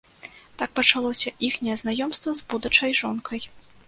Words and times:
Так 0.59 0.71
пачалося 0.77 1.33
іхняе 1.47 1.75
знаёмства, 1.81 2.33
з 2.39 2.47
будучай 2.55 2.97
жонкай. 3.01 3.41